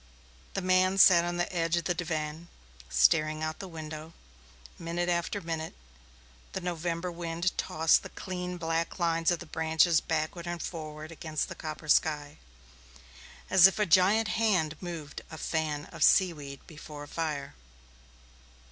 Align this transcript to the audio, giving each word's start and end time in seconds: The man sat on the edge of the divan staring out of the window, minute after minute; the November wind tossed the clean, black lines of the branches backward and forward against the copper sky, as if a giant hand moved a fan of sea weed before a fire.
The 0.55 0.63
man 0.63 0.97
sat 0.97 1.23
on 1.23 1.37
the 1.37 1.55
edge 1.55 1.77
of 1.77 1.83
the 1.83 1.93
divan 1.93 2.47
staring 2.89 3.43
out 3.43 3.57
of 3.57 3.59
the 3.59 3.67
window, 3.67 4.13
minute 4.79 5.09
after 5.09 5.39
minute; 5.41 5.75
the 6.53 6.59
November 6.59 7.11
wind 7.11 7.55
tossed 7.55 8.01
the 8.01 8.09
clean, 8.09 8.57
black 8.57 8.97
lines 8.97 9.29
of 9.29 9.37
the 9.37 9.45
branches 9.45 10.01
backward 10.01 10.47
and 10.47 10.59
forward 10.59 11.11
against 11.11 11.49
the 11.49 11.53
copper 11.53 11.87
sky, 11.87 12.39
as 13.47 13.67
if 13.67 13.77
a 13.77 13.85
giant 13.85 14.29
hand 14.29 14.75
moved 14.81 15.21
a 15.29 15.37
fan 15.37 15.85
of 15.93 16.01
sea 16.01 16.33
weed 16.33 16.61
before 16.65 17.03
a 17.03 17.07
fire. 17.07 17.53